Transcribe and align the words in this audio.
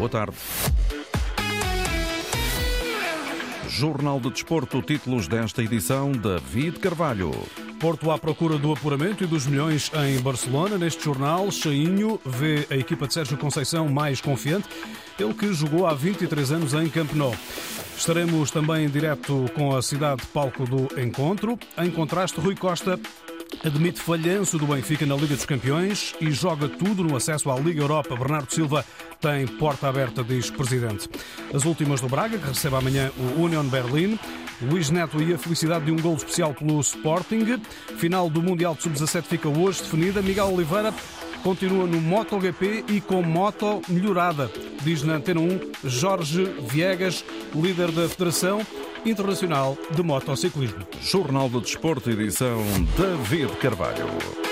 Boa 0.00 0.08
tarde. 0.08 0.34
Jornal 3.68 4.18
de 4.18 4.30
Desporto, 4.30 4.80
títulos 4.80 5.28
desta 5.28 5.62
edição, 5.62 6.12
David 6.12 6.78
Carvalho. 6.78 7.30
Porto 7.78 8.10
à 8.10 8.16
procura 8.16 8.56
do 8.56 8.72
apuramento 8.72 9.24
e 9.24 9.26
dos 9.26 9.46
milhões 9.46 9.92
em 9.92 10.18
Barcelona. 10.20 10.78
Neste 10.78 11.04
jornal, 11.04 11.50
Chainho 11.50 12.18
vê 12.24 12.66
a 12.70 12.76
equipa 12.76 13.06
de 13.06 13.12
Sérgio 13.12 13.36
Conceição 13.36 13.90
mais 13.90 14.22
confiante, 14.22 14.70
ele 15.18 15.34
que 15.34 15.52
jogou 15.52 15.86
há 15.86 15.92
23 15.92 16.52
anos 16.52 16.72
em 16.72 16.88
Camp 16.88 17.12
Nou. 17.12 17.34
Estaremos 17.94 18.50
também 18.50 18.86
em 18.86 18.88
direto 18.88 19.50
com 19.54 19.76
a 19.76 19.82
cidade 19.82 20.22
de 20.22 20.28
palco 20.28 20.64
do 20.64 20.98
encontro. 20.98 21.58
Em 21.76 21.90
contraste, 21.90 22.40
Rui 22.40 22.56
Costa 22.56 22.98
admite 23.64 24.00
falhanço 24.00 24.58
do 24.58 24.66
Benfica 24.66 25.04
na 25.06 25.14
Liga 25.14 25.34
dos 25.34 25.44
Campeões 25.44 26.14
e 26.20 26.30
joga 26.30 26.68
tudo 26.68 27.02
no 27.02 27.16
acesso 27.16 27.50
à 27.50 27.58
Liga 27.58 27.82
Europa. 27.82 28.16
Bernardo 28.16 28.52
Silva 28.52 28.84
tem 29.20 29.46
porta 29.46 29.88
aberta, 29.88 30.24
diz 30.24 30.50
presidente. 30.50 31.08
As 31.52 31.64
últimas 31.64 32.00
do 32.00 32.08
Braga, 32.08 32.38
que 32.38 32.48
recebe 32.48 32.76
amanhã 32.76 33.10
o 33.16 33.42
Union 33.42 33.64
Berlin. 33.64 34.18
Luís 34.62 34.90
Neto 34.90 35.22
e 35.22 35.32
a 35.32 35.38
felicidade 35.38 35.86
de 35.86 35.92
um 35.92 35.96
gol 35.96 36.14
especial 36.14 36.52
pelo 36.52 36.80
Sporting. 36.80 37.60
Final 37.96 38.28
do 38.28 38.42
Mundial 38.42 38.74
de 38.74 38.82
Sub-17 38.82 39.22
fica 39.22 39.48
hoje 39.48 39.82
definida. 39.82 40.20
Miguel 40.20 40.52
Oliveira 40.52 40.92
continua 41.42 41.86
no 41.86 42.00
MotoGP 42.00 42.84
e 42.88 43.00
com 43.00 43.22
moto 43.22 43.80
melhorada, 43.88 44.50
diz 44.82 45.02
na 45.02 45.14
Antena 45.14 45.40
1 45.40 45.60
Jorge 45.84 46.44
Viegas, 46.68 47.24
líder 47.54 47.90
da 47.90 48.06
Federação 48.08 48.60
Internacional 49.04 49.76
de 49.94 50.02
Motociclismo. 50.02 50.86
Jornal 51.00 51.48
do 51.48 51.60
Desporto, 51.60 52.10
edição 52.10 52.62
David 52.96 53.50
Carvalho. 53.56 54.49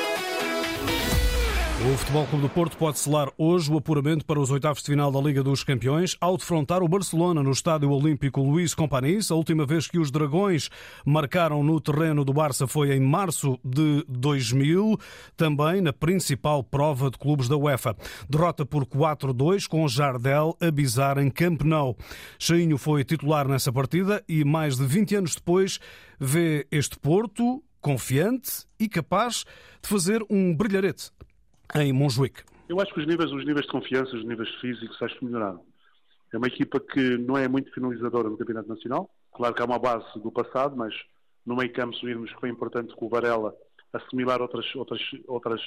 O 1.81 1.97
Futebol 1.97 2.27
Clube 2.27 2.43
do 2.43 2.49
Porto 2.49 2.77
pode 2.77 2.99
selar 2.99 3.31
hoje 3.39 3.71
o 3.71 3.77
apuramento 3.77 4.25
para 4.25 4.41
os 4.41 4.51
oitavos 4.51 4.83
de 4.83 4.91
final 4.91 5.13
da 5.13 5.21
Liga 5.21 5.45
dos 5.45 5.63
Campeões 5.63 6.17
ao 6.21 6.37
defrontar 6.37 6.83
o 6.83 6.89
Barcelona 6.89 7.41
no 7.41 7.53
Estádio 7.53 7.93
Olímpico 7.93 8.43
Luís 8.43 8.75
Companys. 8.75 9.31
A 9.31 9.37
última 9.37 9.65
vez 9.65 9.87
que 9.87 9.97
os 9.97 10.11
Dragões 10.11 10.71
marcaram 11.07 11.63
no 11.63 11.81
terreno 11.81 12.25
do 12.25 12.33
Barça 12.33 12.67
foi 12.67 12.97
em 12.97 12.99
março 12.99 13.57
de 13.65 14.05
2000, 14.09 14.99
também 15.37 15.81
na 15.81 15.93
principal 15.93 16.65
prova 16.65 17.13
de 17.13 17.17
clubes 17.17 17.47
da 17.47 17.57
UEFA. 17.57 17.97
Derrota 18.29 18.67
por 18.67 18.85
4-2 18.85 19.69
com 19.69 19.87
Jardel 19.87 20.57
a 20.61 20.73
bizar 20.73 21.17
em 21.17 21.31
Camp 21.31 21.63
Nou. 21.63 21.97
Cheinho 22.41 22.77
foi 22.77 23.05
titular 23.05 23.47
nessa 23.47 23.73
partida 23.73 24.21
e 24.29 24.45
mais 24.45 24.77
de 24.77 24.85
20 24.85 25.15
anos 25.15 25.37
depois 25.37 25.79
vê 26.19 26.67
este 26.73 26.99
Porto 26.99 27.63
confiante 27.81 28.67
e 28.81 28.89
capaz 28.89 29.45
de 29.81 29.89
fazer 29.89 30.25
um 30.29 30.53
brilharete 30.53 31.13
em 31.75 31.93
Montjuic. 31.93 32.43
Eu 32.69 32.81
acho 32.81 32.93
que 32.93 33.01
os 33.01 33.07
níveis, 33.07 33.33
os 33.33 33.45
níveis 33.45 33.67
de 33.67 33.73
confiança, 33.73 34.17
os 34.17 34.25
níveis 34.25 34.49
físicos, 34.57 35.01
acho 35.01 35.19
que 35.19 35.25
melhoraram. 35.25 35.65
É 36.33 36.37
uma 36.37 36.47
equipa 36.47 36.79
que 36.79 37.17
não 37.19 37.37
é 37.37 37.49
muito 37.49 37.73
finalizadora 37.73 38.29
no 38.29 38.37
Campeonato 38.37 38.69
Nacional. 38.69 39.11
Claro 39.33 39.55
que 39.55 39.63
há 39.63 39.65
uma 39.65 39.79
base 39.79 40.07
do 40.21 40.31
passado, 40.31 40.77
mas 40.77 40.95
no 41.47 41.57
meio 41.57 41.73
campo 41.73 41.97
subirmos 41.97 42.33
que 42.33 42.41
foi 42.41 42.51
importante 42.51 42.95
com 42.95 43.07
o 43.07 43.09
Varela 43.09 43.55
assimilar 43.93 44.43
outras, 44.43 44.67
outras, 44.75 45.01
outras, 45.27 45.63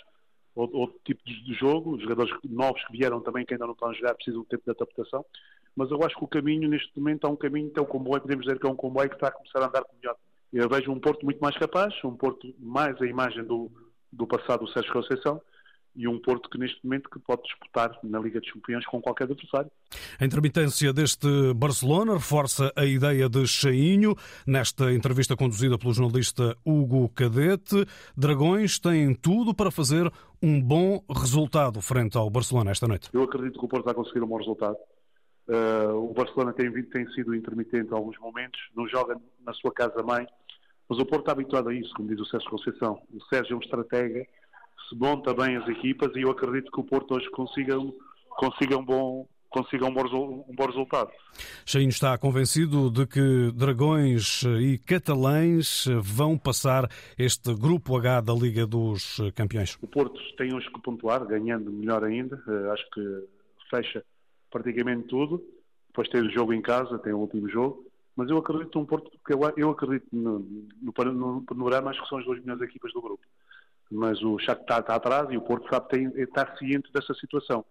outro, 0.53 0.77
outro 0.77 0.99
tipo 1.03 1.23
de 1.25 1.53
jogo. 1.55 1.95
Os 1.95 2.03
jogadores 2.03 2.31
novos 2.44 2.83
que 2.85 2.91
vieram 2.91 3.19
também, 3.22 3.45
que 3.45 3.53
ainda 3.53 3.66
não 3.66 3.73
estão 3.73 3.89
a 3.89 3.94
jogar, 3.94 4.13
precisam 4.13 4.44
de 4.44 4.49
tempo 4.49 4.63
de 4.63 4.72
adaptação. 4.72 5.25
Mas 5.75 5.89
eu 5.89 6.03
acho 6.03 6.16
que 6.16 6.23
o 6.23 6.27
caminho, 6.27 6.69
neste 6.69 6.91
momento, 6.99 7.25
é 7.25 7.29
um 7.29 7.35
caminho, 7.35 7.72
é 7.75 7.81
um 7.81 7.85
comboio, 7.85 8.22
podemos 8.22 8.45
dizer 8.45 8.59
que 8.59 8.67
é 8.67 8.69
um 8.69 8.75
comboio 8.75 9.09
que 9.09 9.16
está 9.16 9.29
a 9.29 9.31
começar 9.31 9.59
a 9.59 9.67
andar 9.67 9.83
melhor. 9.99 10.16
Eu 10.53 10.69
vejo 10.69 10.91
um 10.91 10.99
Porto 10.99 11.23
muito 11.23 11.39
mais 11.39 11.57
capaz, 11.57 11.94
um 12.03 12.16
Porto 12.16 12.53
mais 12.59 13.02
a 13.02 13.05
imagem 13.05 13.44
do, 13.45 13.72
do 14.11 14.27
passado 14.27 14.66
do 14.66 14.72
Sérgio 14.72 14.91
Conceição, 14.91 15.41
e 15.95 16.08
um 16.08 16.20
Porto 16.20 16.50
que 16.50 16.58
neste 16.58 16.80
momento 16.84 17.09
que 17.09 17.20
pode 17.20 17.44
disputar 17.44 17.97
na 18.03 18.20
Liga 18.20 18.39
dos 18.39 18.52
Campeões 18.52 18.86
com 18.86 19.02
qualquer 19.02 19.25
adversário. 19.25 19.72
A 20.20 20.25
intermitência 20.25 20.94
deste 20.94 21.53
Barcelona 21.53 22.14
reforça 22.14 22.72
a 22.75 22.86
ideia 22.86 23.28
de 23.28 23.45
Chainho. 23.45 24.16
Nesta 24.45 24.92
entrevista 24.94 25.36
conduzida 25.36 25.78
pelo 25.78 25.94
jornalista 25.94 26.56
Hugo 26.66 27.09
Cadete, 27.09 27.85
Dragões 28.16 28.79
têm 28.79 29.13
tudo 29.13 29.53
para 29.53 29.72
fazer 29.72 30.12
um 30.41 30.62
bom 30.62 31.03
resultado 31.09 31.81
frente 31.81 32.18
ao 32.18 32.29
Barcelona 32.29 32.72
esta 32.72 32.88
noite. 32.88 33.09
Eu 33.13 33.23
acredito 33.23 33.59
que 33.59 33.66
o 33.66 33.68
Porto 33.68 33.85
vai 33.85 33.94
conseguir 33.94 34.23
um 34.23 34.28
bom 34.28 34.38
resultado. 34.38 34.78
Uh, 35.47 36.09
o 36.09 36.13
Barcelona 36.13 36.53
tem, 36.53 36.72
tem 36.85 37.12
sido 37.12 37.35
intermitente 37.35 37.91
em 37.91 37.94
alguns 37.94 38.18
momentos, 38.19 38.59
não 38.75 38.88
joga 38.88 39.19
na 39.46 39.53
sua 39.53 39.72
casa-mãe, 39.72 40.25
mas 40.88 41.00
o 41.00 41.06
Porto 41.06 41.22
está 41.22 41.31
habituado 41.34 41.69
a 41.69 41.73
isso, 41.73 41.94
como 41.94 42.08
diz 42.08 42.19
o 42.19 42.25
Sérgio 42.25 42.50
Conceição. 42.50 43.02
O 43.13 43.22
Sérgio 43.25 43.53
é 43.53 43.58
um 43.58 43.59
estratega 43.59 44.25
se 44.90 44.96
monta 44.96 45.34
bem 45.34 45.58
as 45.58 45.68
equipas 45.68 46.16
e 46.16 46.22
eu 46.22 46.31
acredito 46.31 46.72
que 46.72 46.80
o 46.80 46.84
Porto 46.84 47.16
hoje 47.16 47.30
consiga, 47.31 47.75
consiga 48.30 48.78
um 48.78 48.86
bom 48.86 49.28
consiga 49.52 49.86
um 49.86 49.94
bom, 49.94 50.46
um 50.47 50.56
bom 50.56 50.66
resultado. 50.66 51.12
Cheinho 51.66 51.90
está 51.90 52.18
convencido 52.18 52.90
de 52.90 53.06
que 53.06 53.52
Dragões 53.53 54.44
e 54.44 54.78
Catalães 54.78 55.86
vão 56.02 56.38
passar 56.38 56.90
este 57.20 57.53
Grupo 57.53 57.97
H 57.97 58.22
da 58.22 58.34
Liga 58.34 58.66
dos 58.66 59.22
Campeões. 59.36 59.78
O 59.81 59.88
Porto 59.88 60.18
tem 60.38 60.56
hoje 60.56 60.72
que 60.72 60.81
pontuar, 60.81 61.25
ganhando 61.25 61.70
melhor 61.70 62.03
ainda. 62.03 62.41
Eh, 62.47 62.72
acho 62.72 62.90
que 62.91 63.28
fecha 63.70 64.03
praticamente 64.50 65.09
tudo. 65.09 65.44
Depois 65.88 66.08
tem 66.08 66.22
o 66.22 66.31
jogo 66.31 66.53
em 66.53 66.62
casa, 66.62 66.97
tem 67.00 67.12
o 67.12 67.20
último 67.20 67.50
jogo. 67.50 67.86
Mas 68.16 68.30
eu 68.30 68.38
acredito 68.38 68.80
um 68.80 68.86
Porto, 68.86 69.12
que 69.25 69.34
eu, 69.34 69.70
acredito 69.70 70.08
no, 70.14 70.40
no, 70.40 70.94
no 70.94 71.44
panorama, 71.44 71.91
acho 71.91 72.02
que 72.02 72.09
são 72.09 72.18
as 72.18 72.25
duas 72.25 72.40
melhores 72.40 72.62
equipas 72.62 72.94
do 72.94 73.02
grupo 73.02 73.24
mas 73.91 74.22
o 74.24 74.40
Shakhtar 74.40 74.79
está 74.79 74.96
atrás 74.96 75.29
e 75.29 75.38
o 75.38 75.41
Porto 75.41 75.68
sabe 75.69 75.90
tem, 75.90 76.07
está 76.16 76.56
ciente 76.57 76.91
dessa 76.94 77.13
situação. 77.13 77.66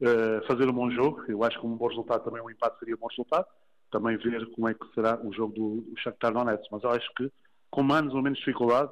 Uh, 0.00 0.44
fazer 0.48 0.68
um 0.68 0.72
bom 0.72 0.90
jogo, 0.90 1.22
eu 1.28 1.44
acho 1.44 1.60
que 1.60 1.66
um 1.66 1.76
bom 1.76 1.86
resultado 1.86 2.24
também, 2.24 2.42
um 2.42 2.50
empate 2.50 2.78
seria 2.80 2.96
um 2.96 2.98
bom 2.98 3.06
resultado. 3.06 3.46
Também 3.90 4.16
ver 4.16 4.50
como 4.52 4.68
é 4.68 4.74
que 4.74 4.86
será 4.94 5.20
o 5.22 5.32
jogo 5.32 5.54
do, 5.54 5.80
do 5.82 6.00
Shakhtar 6.00 6.32
Donetsk. 6.32 6.66
Mas 6.72 6.82
eu 6.82 6.90
acho 6.90 7.08
que 7.14 7.30
com 7.70 7.82
menos 7.82 8.12
ou 8.14 8.22
menos 8.22 8.38
dificuldade, 8.38 8.90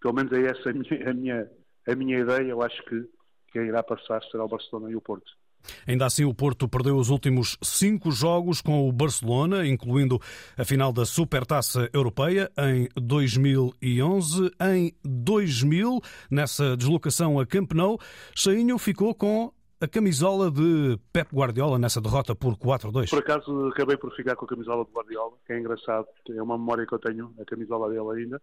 pelo 0.00 0.14
menos 0.14 0.32
é 0.32 0.46
essa 0.46 0.70
a 0.70 0.72
minha, 0.72 1.10
a 1.10 1.14
minha, 1.14 1.50
a 1.86 1.94
minha 1.94 2.18
ideia, 2.18 2.48
eu 2.48 2.62
acho 2.62 2.82
que 2.84 3.08
quem 3.52 3.62
irá 3.62 3.82
passar 3.82 4.22
será 4.24 4.44
o 4.44 4.48
Barcelona 4.48 4.90
e 4.90 4.96
o 4.96 5.00
Porto. 5.00 5.37
Ainda 5.86 6.06
assim, 6.06 6.24
o 6.24 6.34
Porto 6.34 6.68
perdeu 6.68 6.96
os 6.96 7.10
últimos 7.10 7.56
cinco 7.62 8.10
jogos 8.10 8.60
com 8.60 8.88
o 8.88 8.92
Barcelona, 8.92 9.66
incluindo 9.66 10.20
a 10.56 10.64
final 10.64 10.92
da 10.92 11.04
Supertaça 11.04 11.88
Europeia 11.92 12.50
em 12.58 12.88
2011. 12.96 14.50
Em 14.60 14.92
2000, 15.04 16.00
nessa 16.30 16.76
deslocação 16.76 17.38
a 17.38 17.46
Camp 17.46 17.72
Nou, 17.72 17.98
Chainho 18.34 18.78
ficou 18.78 19.14
com 19.14 19.52
a 19.80 19.86
camisola 19.86 20.50
de 20.50 20.98
Pep 21.12 21.32
Guardiola 21.32 21.78
nessa 21.78 22.00
derrota 22.00 22.34
por 22.34 22.56
4-2. 22.56 23.10
Por 23.10 23.20
acaso 23.20 23.68
acabei 23.68 23.96
por 23.96 24.14
ficar 24.14 24.34
com 24.34 24.44
a 24.44 24.48
camisola 24.48 24.84
de 24.84 24.90
Guardiola, 24.90 25.36
que 25.46 25.52
é 25.52 25.58
engraçado, 25.58 26.06
é 26.30 26.42
uma 26.42 26.58
memória 26.58 26.86
que 26.86 26.94
eu 26.94 26.98
tenho, 26.98 27.32
a 27.40 27.44
camisola 27.44 27.88
dele 27.88 28.22
ainda. 28.22 28.42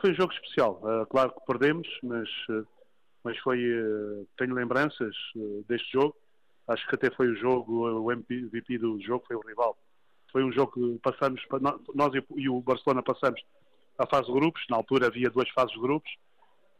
Foi 0.00 0.10
um 0.10 0.14
jogo 0.14 0.32
especial, 0.32 0.80
uh, 0.84 1.06
claro 1.06 1.32
que 1.32 1.40
perdemos, 1.46 1.88
mas, 2.02 2.28
uh, 2.50 2.66
mas 3.24 3.38
foi, 3.38 3.58
uh, 3.58 4.28
tenho 4.36 4.54
lembranças 4.54 5.14
deste 5.66 5.92
jogo 5.92 6.14
Acho 6.70 6.86
que 6.86 6.94
até 6.94 7.10
foi 7.10 7.28
o 7.28 7.36
jogo, 7.36 8.00
o 8.00 8.12
MVP 8.12 8.78
do 8.78 9.00
jogo 9.00 9.24
foi 9.26 9.34
o 9.34 9.40
rival. 9.40 9.76
Foi 10.30 10.44
um 10.44 10.52
jogo 10.52 10.72
que 10.72 10.98
passamos, 11.00 11.42
nós 11.94 12.12
e 12.36 12.48
o 12.48 12.60
Barcelona 12.60 13.02
passamos 13.02 13.40
a 13.98 14.06
fase 14.06 14.26
de 14.26 14.32
grupos, 14.32 14.62
na 14.70 14.76
altura 14.76 15.08
havia 15.08 15.28
duas 15.30 15.48
fases 15.50 15.72
de 15.72 15.80
grupos. 15.80 16.10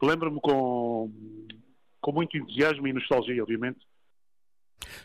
Lembro-me 0.01 0.39
com, 0.39 1.11
com 1.99 2.11
muito 2.13 2.37
entusiasmo 2.37 2.87
e 2.87 2.93
nostalgia, 2.93 3.43
obviamente, 3.43 3.79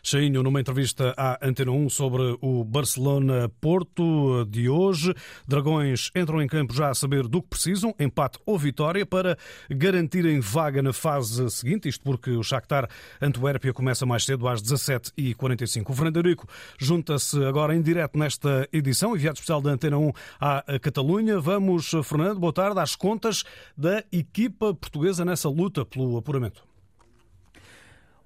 Cheinho, 0.03 0.43
numa 0.43 0.61
entrevista 0.61 1.15
à 1.17 1.39
Antena 1.47 1.71
1 1.71 1.89
sobre 1.89 2.37
o 2.41 2.65
Barcelona-Porto 2.65 4.45
de 4.47 4.69
hoje. 4.69 5.15
Dragões 5.47 6.11
entram 6.15 6.43
em 6.43 6.47
campo 6.47 6.75
já 6.75 6.91
a 6.91 6.95
saber 6.95 7.27
do 7.27 7.43
que 7.43 7.49
precisam, 7.49 7.95
empate 7.99 8.39
ou 8.45 8.59
vitória, 8.59 9.05
para 9.05 9.37
garantirem 9.71 10.41
vaga 10.41 10.83
na 10.83 10.93
fase 10.93 11.49
seguinte, 11.51 11.89
isto 11.89 12.03
porque 12.03 12.31
o 12.31 12.43
Shakhtar 12.43 12.89
Antuérpia 13.21 13.73
começa 13.73 14.07
mais 14.07 14.25
cedo 14.25 14.47
às 14.49 14.63
17h45. 14.63 15.91
O 15.91 15.95
Fernando 15.95 16.17
Eurico 16.17 16.47
junta-se 16.79 17.43
agora 17.45 17.75
em 17.75 17.83
direto 17.83 18.19
nesta 18.19 18.69
edição, 18.73 19.15
enviado 19.15 19.37
especial 19.37 19.61
da 19.61 19.71
Antena 19.71 19.99
1 19.99 20.13
à 20.41 20.65
Catalunha. 20.81 21.39
Vamos, 21.41 21.91
Fernando, 22.05 22.41
boa 22.41 22.53
tarde, 22.53 22.81
às 22.81 22.95
contas 22.95 23.45
da 23.77 24.05
equipa 24.13 24.75
portuguesa 24.75 25.25
nessa 25.25 25.49
luta 25.49 25.85
pelo 25.85 26.17
apuramento. 26.17 26.76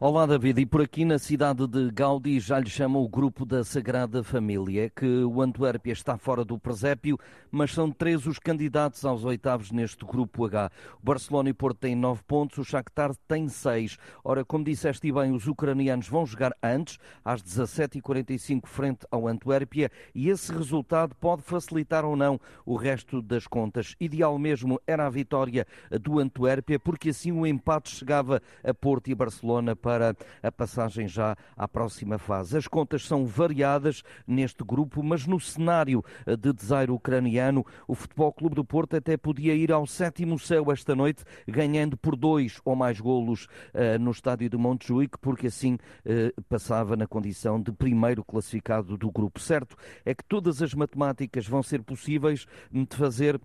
Olá, 0.03 0.25
David. 0.25 0.63
E 0.63 0.65
por 0.65 0.81
aqui 0.81 1.05
na 1.05 1.19
cidade 1.19 1.67
de 1.67 1.91
Gaudi 1.91 2.41
já 2.41 2.59
lhe 2.59 2.71
chamam 2.71 3.03
o 3.03 3.09
grupo 3.09 3.45
da 3.45 3.63
Sagrada 3.63 4.25
Família. 4.25 4.89
Que 4.89 5.23
o 5.25 5.43
Antuérpia 5.43 5.93
está 5.93 6.17
fora 6.17 6.43
do 6.43 6.59
presépio, 6.59 7.19
mas 7.51 7.75
são 7.75 7.93
três 7.93 8.27
os 8.27 8.39
candidatos 8.39 9.05
aos 9.05 9.27
oitavos 9.27 9.71
neste 9.71 10.03
grupo 10.07 10.47
H. 10.47 10.71
O 11.03 11.05
Barcelona 11.05 11.51
e 11.51 11.53
Porto 11.53 11.81
têm 11.81 11.95
nove 11.95 12.23
pontos, 12.27 12.57
o 12.57 12.65
Shakhtar 12.65 13.15
tem 13.29 13.47
seis. 13.51 13.99
Ora, 14.25 14.43
como 14.43 14.65
disseste 14.65 15.13
bem, 15.13 15.33
os 15.33 15.47
ucranianos 15.47 16.09
vão 16.09 16.25
jogar 16.25 16.57
antes, 16.63 16.97
às 17.23 17.43
17h45, 17.43 18.65
frente 18.65 19.07
ao 19.11 19.29
Antuérpia, 19.29 19.91
e 20.15 20.31
esse 20.31 20.51
resultado 20.51 21.15
pode 21.15 21.43
facilitar 21.43 22.07
ou 22.07 22.17
não 22.17 22.41
o 22.65 22.75
resto 22.75 23.21
das 23.21 23.47
contas. 23.47 23.95
Ideal 24.01 24.39
mesmo 24.39 24.81
era 24.87 25.07
a 25.07 25.11
vitória 25.11 25.67
do 26.01 26.19
Antuérpia, 26.19 26.81
porque 26.81 27.11
assim 27.11 27.33
o 27.33 27.47
empate 27.47 27.91
chegava 27.91 28.41
a 28.65 28.73
Porto 28.73 29.11
e 29.11 29.15
Barcelona 29.15 29.77
para 29.77 29.90
para 29.91 30.15
a 30.41 30.53
passagem 30.53 31.09
já 31.09 31.37
à 31.57 31.67
próxima 31.67 32.17
fase. 32.17 32.57
As 32.57 32.69
contas 32.69 33.05
são 33.05 33.27
variadas 33.27 34.05
neste 34.25 34.63
grupo, 34.63 35.03
mas 35.03 35.27
no 35.27 35.41
cenário 35.41 36.05
de 36.25 36.53
desaire 36.53 36.93
ucraniano, 36.93 37.67
o 37.89 37.95
Futebol 37.97 38.33
Clube 38.33 38.55
do 38.55 38.65
Porto 38.65 38.97
até 38.97 39.17
podia 39.17 39.53
ir 39.53 39.73
ao 39.73 39.89
sétimo 39.89 40.39
céu 40.39 40.71
esta 40.71 40.95
noite, 40.95 41.25
ganhando 41.45 41.97
por 41.97 42.15
dois 42.15 42.61
ou 42.65 42.77
mais 42.77 43.01
golos 43.01 43.47
uh, 43.75 43.99
no 43.99 44.13
estádio 44.13 44.49
de 44.49 44.57
Montjuic, 44.57 45.19
porque 45.19 45.49
assim 45.49 45.75
uh, 45.75 46.43
passava 46.43 46.95
na 46.95 47.09
condição 47.09 47.61
de 47.61 47.73
primeiro 47.73 48.25
classificado 48.25 48.97
do 48.97 49.11
grupo. 49.11 49.41
Certo 49.41 49.77
é 50.05 50.15
que 50.15 50.23
todas 50.23 50.63
as 50.63 50.73
matemáticas 50.73 51.49
vão 51.49 51.65
ser 51.65 51.83
possíveis 51.83 52.47
de 52.71 52.97
fazer, 52.97 53.35
uh, 53.35 53.41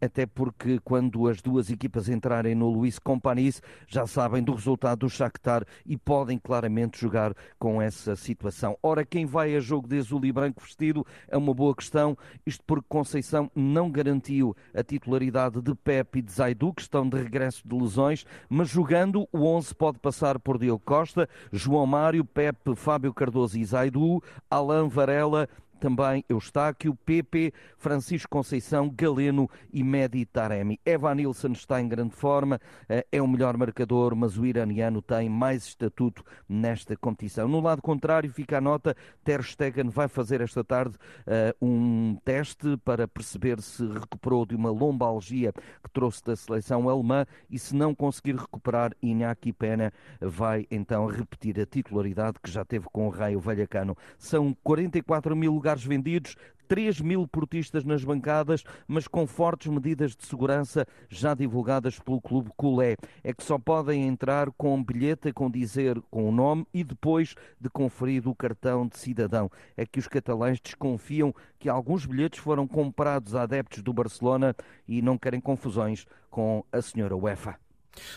até 0.00 0.24
porque 0.24 0.78
quando 0.84 1.26
as 1.26 1.42
duas 1.42 1.68
equipas 1.68 2.08
entrarem 2.08 2.54
no 2.54 2.70
Luís 2.70 3.00
Companys, 3.00 3.60
já 3.88 4.06
sabem 4.06 4.40
do 4.40 4.54
resultado 4.54 5.00
do 5.00 5.10
Shakhtar 5.10 5.63
e 5.84 5.96
podem 5.96 6.38
claramente 6.38 7.00
jogar 7.00 7.34
com 7.58 7.80
essa 7.80 8.16
situação. 8.16 8.76
Ora, 8.82 9.04
quem 9.04 9.26
vai 9.26 9.54
a 9.56 9.60
jogo 9.60 9.88
de 9.88 9.98
azul 9.98 10.24
e 10.24 10.32
branco 10.32 10.62
vestido 10.62 11.06
é 11.28 11.36
uma 11.36 11.54
boa 11.54 11.74
questão, 11.74 12.16
isto 12.46 12.62
porque 12.66 12.86
Conceição 12.88 13.50
não 13.54 13.90
garantiu 13.90 14.56
a 14.74 14.82
titularidade 14.82 15.60
de 15.60 15.74
Pepe 15.74 16.18
e 16.18 16.22
de 16.22 16.32
Zaidu, 16.32 16.72
que 16.72 16.82
estão 16.82 17.08
de 17.08 17.16
regresso 17.16 17.66
de 17.66 17.74
lesões, 17.74 18.24
mas 18.48 18.68
jogando 18.68 19.28
o 19.32 19.46
11 19.46 19.74
pode 19.74 19.98
passar 19.98 20.38
por 20.38 20.58
Diogo 20.58 20.82
Costa, 20.84 21.28
João 21.52 21.86
Mário, 21.86 22.24
Pepe, 22.24 22.74
Fábio 22.74 23.12
Cardoso 23.12 23.58
e 23.58 23.64
Zaidu, 23.64 24.22
Alain 24.50 24.88
Varela, 24.88 25.48
também 25.84 26.24
Eustáquio, 26.30 26.96
Pepe, 27.04 27.52
Francisco 27.76 28.30
Conceição, 28.30 28.88
Galeno 28.88 29.50
e 29.70 29.84
Medi 29.84 30.24
Taremi. 30.24 30.80
Evan 30.82 31.16
Nilsson 31.16 31.52
está 31.52 31.78
em 31.78 31.86
grande 31.86 32.14
forma, 32.14 32.58
eh, 32.88 33.06
é 33.12 33.20
o 33.20 33.28
melhor 33.28 33.54
marcador, 33.58 34.16
mas 34.16 34.38
o 34.38 34.46
iraniano 34.46 35.02
tem 35.02 35.28
mais 35.28 35.66
estatuto 35.66 36.24
nesta 36.48 36.96
competição. 36.96 37.46
No 37.46 37.60
lado 37.60 37.82
contrário, 37.82 38.32
fica 38.32 38.56
a 38.56 38.60
nota, 38.62 38.96
Ter 39.22 39.42
Stegen 39.42 39.90
vai 39.90 40.08
fazer 40.08 40.40
esta 40.40 40.64
tarde 40.64 40.96
uh, 41.26 41.66
um 41.66 42.16
teste 42.24 42.78
para 42.78 43.06
perceber 43.06 43.60
se 43.60 43.86
recuperou 43.86 44.46
de 44.46 44.54
uma 44.54 44.70
lombalgia 44.70 45.52
que 45.52 45.90
trouxe 45.92 46.24
da 46.24 46.34
seleção 46.34 46.88
alemã 46.88 47.26
e 47.50 47.58
se 47.58 47.76
não 47.76 47.94
conseguir 47.94 48.36
recuperar, 48.36 48.92
Iñaki 49.02 49.52
Pena 49.52 49.92
vai 50.18 50.66
então 50.70 51.06
repetir 51.06 51.60
a 51.60 51.66
titularidade 51.66 52.38
que 52.42 52.50
já 52.50 52.64
teve 52.64 52.86
com 52.90 53.06
o 53.06 53.10
Raio 53.10 53.38
Vallecano. 53.38 53.94
São 54.16 54.56
44 54.62 55.36
mil 55.36 55.52
lugares 55.52 55.73
lugares 55.74 55.84
vendidos, 55.84 56.36
3 56.68 57.00
mil 57.00 57.28
portistas 57.28 57.84
nas 57.84 58.02
bancadas, 58.02 58.62
mas 58.86 59.06
com 59.06 59.26
fortes 59.26 59.70
medidas 59.70 60.16
de 60.16 60.24
segurança 60.24 60.86
já 61.08 61.34
divulgadas 61.34 61.98
pelo 61.98 62.20
Clube 62.20 62.50
Culé. 62.56 62.96
É 63.22 63.34
que 63.34 63.44
só 63.44 63.58
podem 63.58 64.06
entrar 64.06 64.50
com 64.52 64.82
bilhete 64.82 65.32
com 65.32 65.50
dizer 65.50 66.00
com 66.10 66.28
o 66.28 66.32
nome 66.32 66.66
e 66.72 66.82
depois 66.82 67.34
de 67.60 67.68
conferido 67.68 68.30
o 68.30 68.34
cartão 68.34 68.86
de 68.86 68.96
cidadão. 68.96 69.50
É 69.76 69.84
que 69.84 69.98
os 69.98 70.08
catalães 70.08 70.60
desconfiam 70.60 71.34
que 71.58 71.68
alguns 71.68 72.06
bilhetes 72.06 72.38
foram 72.40 72.66
comprados 72.66 73.34
a 73.34 73.42
adeptos 73.42 73.82
do 73.82 73.92
Barcelona 73.92 74.54
e 74.88 75.02
não 75.02 75.18
querem 75.18 75.40
confusões 75.40 76.06
com 76.30 76.64
a 76.72 76.80
senhora 76.80 77.16
UEFA. 77.16 77.63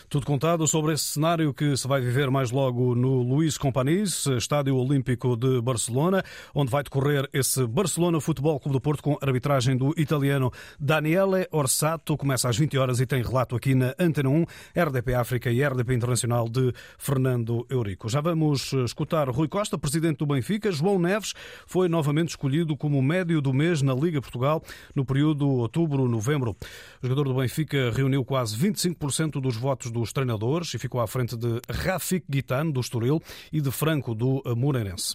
Tudo 0.08 0.26
contado 0.26 0.66
sobre 0.66 0.94
esse 0.94 1.04
cenário 1.04 1.52
que 1.52 1.76
se 1.76 1.86
vai 1.86 2.00
viver 2.00 2.30
mais 2.30 2.50
logo 2.50 2.94
no 2.94 3.22
Luís 3.22 3.58
Companys, 3.58 4.26
Estádio 4.26 4.76
Olímpico 4.76 5.36
de 5.36 5.60
Barcelona, 5.60 6.24
onde 6.54 6.70
vai 6.70 6.82
decorrer 6.82 7.28
esse 7.32 7.66
Barcelona 7.66 8.20
Futebol 8.20 8.58
Clube 8.58 8.74
do 8.74 8.80
Porto 8.80 9.02
com 9.02 9.18
arbitragem 9.20 9.76
do 9.76 9.94
italiano 9.96 10.50
Daniele 10.78 11.46
Orsato. 11.52 12.16
Começa 12.16 12.48
às 12.48 12.56
20 12.56 12.78
horas 12.78 13.00
e 13.00 13.06
tem 13.06 13.22
relato 13.22 13.54
aqui 13.54 13.74
na 13.74 13.94
Antena 13.98 14.28
1, 14.28 14.44
RDP 14.74 15.14
África 15.14 15.50
e 15.50 15.62
RDP 15.62 15.94
Internacional 15.94 16.48
de 16.48 16.72
Fernando 16.96 17.66
Eurico. 17.70 18.08
Já 18.08 18.20
vamos 18.20 18.72
escutar 18.72 19.28
Rui 19.28 19.48
Costa, 19.48 19.78
presidente 19.78 20.18
do 20.18 20.26
Benfica. 20.26 20.72
João 20.72 20.98
Neves 20.98 21.34
foi 21.66 21.88
novamente 21.88 22.30
escolhido 22.30 22.76
como 22.76 23.00
médio 23.02 23.40
do 23.40 23.52
mês 23.52 23.82
na 23.82 23.94
Liga 23.94 24.20
Portugal 24.20 24.62
no 24.94 25.04
período 25.04 25.48
outubro-novembro. 25.48 26.56
O 27.02 27.06
jogador 27.06 27.28
do 27.28 27.34
Benfica 27.34 27.90
reuniu 27.94 28.24
quase 28.24 28.56
25% 28.56 29.40
dos 29.40 29.56
votos 29.56 29.67
votos 29.68 29.90
dos 29.90 30.14
treinadores 30.14 30.72
e 30.72 30.78
ficou 30.78 30.98
à 30.98 31.06
frente 31.06 31.36
de 31.36 31.60
Rafik 31.70 32.24
Guitano, 32.26 32.72
do 32.72 32.80
Estoril, 32.80 33.20
e 33.52 33.60
de 33.60 33.70
Franco, 33.70 34.14
do 34.14 34.42
Moreirense. 34.56 35.14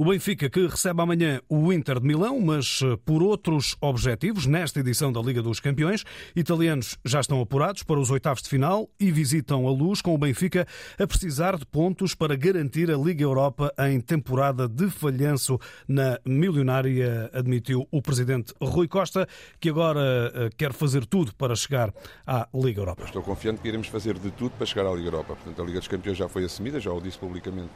O 0.00 0.04
Benfica 0.04 0.48
que 0.48 0.64
recebe 0.64 1.02
amanhã 1.02 1.40
o 1.48 1.72
Inter 1.72 1.98
de 1.98 2.06
Milão, 2.06 2.40
mas 2.40 2.78
eh, 2.84 2.96
por 3.04 3.20
outros 3.20 3.74
objetivos, 3.80 4.46
nesta 4.46 4.78
edição 4.78 5.12
da 5.12 5.20
Liga 5.20 5.42
dos 5.42 5.58
Campeões. 5.58 6.04
Italianos 6.36 6.96
já 7.04 7.18
estão 7.18 7.40
apurados 7.40 7.82
para 7.82 7.98
os 7.98 8.08
oitavos 8.08 8.40
de 8.40 8.48
final 8.48 8.88
e 9.00 9.10
visitam 9.10 9.66
a 9.66 9.72
luz 9.72 10.00
com 10.00 10.14
o 10.14 10.18
Benfica 10.18 10.68
a 10.96 11.04
precisar 11.04 11.58
de 11.58 11.66
pontos 11.66 12.14
para 12.14 12.36
garantir 12.36 12.92
a 12.92 12.96
Liga 12.96 13.24
Europa 13.24 13.74
em 13.90 14.00
temporada 14.00 14.68
de 14.68 14.88
falhanço 14.88 15.58
na 15.88 16.20
milionária, 16.24 17.28
admitiu 17.32 17.84
o 17.90 18.00
presidente 18.00 18.54
Rui 18.62 18.86
Costa, 18.86 19.26
que 19.58 19.68
agora 19.68 20.30
eh, 20.32 20.50
quer 20.56 20.72
fazer 20.72 21.06
tudo 21.06 21.34
para 21.34 21.56
chegar 21.56 21.92
à 22.24 22.46
Liga 22.54 22.82
Europa. 22.82 23.02
Estou 23.04 23.20
confiante 23.20 23.60
que 23.60 23.66
iremos 23.66 23.88
fazer 23.88 24.16
de 24.16 24.30
tudo 24.30 24.52
para 24.52 24.64
chegar 24.64 24.86
à 24.86 24.94
Liga 24.94 25.08
Europa. 25.08 25.34
Portanto, 25.34 25.60
a 25.60 25.64
Liga 25.64 25.80
dos 25.80 25.88
Campeões 25.88 26.16
já 26.16 26.28
foi 26.28 26.44
assumida, 26.44 26.78
já 26.78 26.92
o 26.92 27.00
disse 27.00 27.18
publicamente 27.18 27.70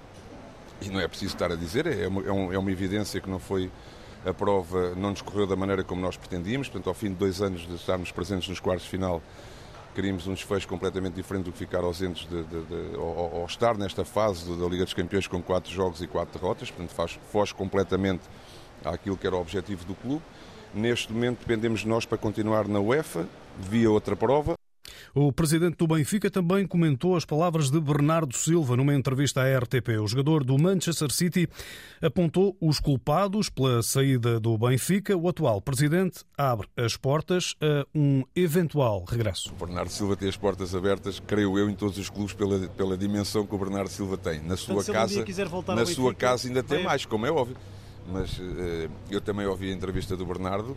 e 0.86 0.90
não 0.90 1.00
é 1.00 1.08
preciso 1.08 1.34
estar 1.34 1.50
a 1.50 1.56
dizer, 1.56 1.86
é 1.86 2.08
uma, 2.08 2.22
é, 2.22 2.54
é 2.54 2.58
uma 2.58 2.70
evidência 2.70 3.20
que 3.20 3.28
não 3.28 3.38
foi 3.38 3.70
a 4.24 4.32
prova, 4.32 4.94
não 4.94 5.10
nos 5.10 5.22
correu 5.22 5.46
da 5.46 5.56
maneira 5.56 5.82
como 5.82 6.00
nós 6.00 6.16
pretendíamos, 6.16 6.68
portanto, 6.68 6.88
ao 6.88 6.94
fim 6.94 7.08
de 7.08 7.16
dois 7.16 7.42
anos 7.42 7.66
de 7.66 7.74
estarmos 7.74 8.12
presentes 8.12 8.48
nos 8.48 8.60
quartos 8.60 8.84
de 8.84 8.90
final, 8.90 9.20
queríamos 9.94 10.26
um 10.26 10.34
desfecho 10.34 10.66
completamente 10.66 11.14
diferente 11.14 11.44
do 11.44 11.52
que 11.52 11.58
ficar 11.58 11.84
ausentes 11.84 12.26
de, 12.28 12.42
de, 12.44 12.62
de, 12.62 12.96
ou, 12.96 13.34
ou, 13.34 13.46
estar 13.46 13.76
nesta 13.76 14.04
fase 14.04 14.56
da 14.56 14.66
Liga 14.66 14.84
dos 14.84 14.94
Campeões 14.94 15.26
com 15.26 15.42
quatro 15.42 15.70
jogos 15.70 16.00
e 16.00 16.06
quatro 16.06 16.38
derrotas, 16.38 16.70
portanto, 16.70 16.94
faz, 16.94 17.18
foge 17.30 17.54
completamente 17.54 18.22
àquilo 18.84 19.16
que 19.16 19.26
era 19.26 19.36
o 19.36 19.40
objetivo 19.40 19.84
do 19.84 19.94
clube. 19.94 20.22
Neste 20.74 21.12
momento 21.12 21.40
dependemos 21.40 21.80
de 21.80 21.88
nós 21.88 22.06
para 22.06 22.16
continuar 22.16 22.66
na 22.66 22.80
UEFA, 22.80 23.26
via 23.58 23.90
outra 23.90 24.16
prova. 24.16 24.54
O 25.14 25.32
presidente 25.32 25.76
do 25.76 25.86
Benfica 25.86 26.30
também 26.30 26.66
comentou 26.66 27.16
as 27.16 27.24
palavras 27.24 27.70
de 27.70 27.80
Bernardo 27.80 28.36
Silva 28.36 28.76
numa 28.76 28.94
entrevista 28.94 29.42
à 29.42 29.58
RTP. 29.58 29.98
O 30.00 30.06
jogador 30.06 30.44
do 30.44 30.58
Manchester 30.58 31.10
City 31.10 31.48
apontou 32.00 32.56
os 32.60 32.80
culpados 32.80 33.48
pela 33.48 33.82
saída 33.82 34.40
do 34.40 34.56
Benfica. 34.56 35.16
O 35.16 35.28
atual 35.28 35.60
presidente 35.60 36.24
abre 36.36 36.68
as 36.76 36.96
portas 36.96 37.54
a 37.60 37.86
um 37.94 38.24
eventual 38.34 39.04
regresso. 39.04 39.52
O 39.52 39.66
Bernardo 39.66 39.90
Silva 39.90 40.16
tem 40.16 40.28
as 40.28 40.36
portas 40.36 40.74
abertas, 40.74 41.20
creio 41.26 41.58
eu, 41.58 41.68
em 41.68 41.74
todos 41.74 41.98
os 41.98 42.08
clubes 42.08 42.32
pela, 42.34 42.58
pela 42.68 42.96
dimensão 42.96 43.46
que 43.46 43.54
o 43.54 43.58
Bernardo 43.58 43.90
Silva 43.90 44.16
tem. 44.16 44.40
Na 44.40 44.56
sua 44.56 44.84
casa, 44.84 45.24
na 45.74 45.86
sua 45.86 46.14
casa 46.14 46.48
ainda 46.48 46.62
tem 46.62 46.82
mais, 46.82 47.04
como 47.04 47.26
é 47.26 47.30
óbvio. 47.30 47.56
Mas 48.06 48.38
uh, 48.38 48.90
eu 49.10 49.20
também 49.20 49.46
ouvi 49.46 49.70
a 49.70 49.72
entrevista 49.72 50.16
do 50.16 50.26
Bernardo 50.26 50.76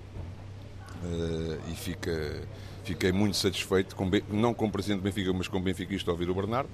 uh, 1.03 1.72
e 1.72 1.75
fica 1.75 2.44
Fiquei 2.86 3.12
muito 3.12 3.36
satisfeito, 3.36 3.96
com, 3.96 4.08
não 4.30 4.54
com 4.54 4.68
o 4.68 4.72
presidente 4.72 5.00
do 5.00 5.04
Benfica, 5.04 5.34
mas 5.34 5.48
com 5.48 5.58
o 5.58 5.60
benfiquista 5.60 6.12
ouvir 6.12 6.30
o 6.30 6.36
Bernardo. 6.36 6.70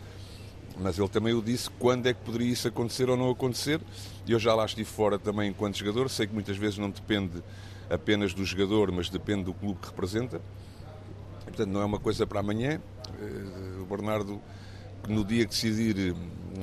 Mas 0.78 1.00
ele 1.00 1.08
também 1.08 1.34
o 1.34 1.42
disse 1.42 1.70
quando 1.70 2.06
é 2.08 2.14
que 2.14 2.20
poderia 2.20 2.52
isso 2.52 2.68
acontecer 2.68 3.10
ou 3.10 3.16
não 3.16 3.30
acontecer. 3.30 3.80
Eu 4.28 4.38
já 4.38 4.54
lá 4.54 4.66
estive 4.66 4.90
fora 4.90 5.18
também 5.18 5.50
enquanto 5.50 5.78
jogador. 5.78 6.10
Sei 6.10 6.28
que 6.28 6.34
muitas 6.34 6.58
vezes 6.58 6.78
não 6.78 6.90
depende 6.90 7.42
apenas 7.90 8.34
do 8.34 8.44
jogador, 8.44 8.92
mas 8.92 9.10
depende 9.10 9.46
do 9.46 9.54
clube 9.54 9.80
que 9.80 9.88
representa. 9.88 10.42
Portanto, 11.46 11.70
não 11.70 11.82
é 11.82 11.86
uma 11.86 12.00
coisa 12.00 12.28
para 12.28 12.42
amanhã. 12.42 12.82
Eh, 13.22 13.82
o 13.82 13.86
Bernardo, 13.86 14.42
no 15.08 15.24
dia 15.24 15.46
que 15.46 15.52
decidir 15.52 16.14